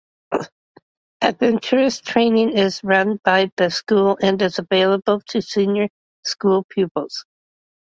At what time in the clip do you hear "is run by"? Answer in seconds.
2.57-3.51